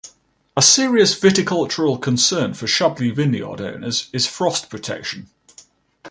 [0.57, 5.29] A serious viticultural concern for Chablis vineyard owners is frost protection.